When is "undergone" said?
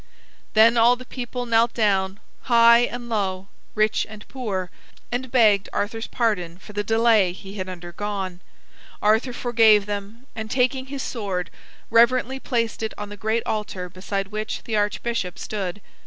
7.69-8.41